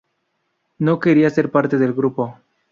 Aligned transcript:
No 0.79 0.99
quería 0.99 1.29
ser 1.29 1.51
parte 1.51 1.77
del 1.77 1.93
grupo. 1.93 2.35